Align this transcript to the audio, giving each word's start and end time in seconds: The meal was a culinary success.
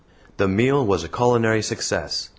The 0.37 0.47
meal 0.47 0.83
was 0.83 1.03
a 1.03 1.07
culinary 1.07 1.61
success. 1.61 2.29